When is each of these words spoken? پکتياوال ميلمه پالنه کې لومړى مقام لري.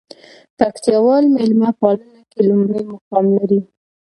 پکتياوال 0.57 1.23
ميلمه 1.35 1.69
پالنه 1.79 2.21
کې 2.29 2.39
لومړى 2.49 2.81
مقام 2.91 3.25
لري. 3.37 3.59